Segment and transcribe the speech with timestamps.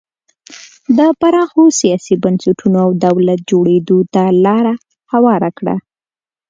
[0.97, 4.65] د پراخو سیاسي بنسټونو او دولت جوړېدو ته لار
[5.11, 5.75] هواره کړه.